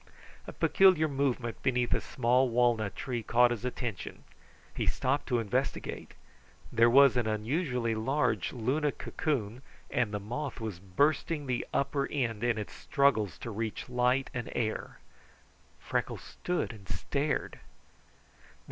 [0.47, 4.23] A peculiar movement beneath a small walnut tree caught his attention.
[4.73, 6.15] He stopped to investigate.
[6.73, 9.61] There was an unusually large Luna cocoon,
[9.91, 14.49] and the moth was bursting the upper end in its struggles to reach light and
[14.55, 14.97] air.
[15.79, 17.59] Freckles stood and stared.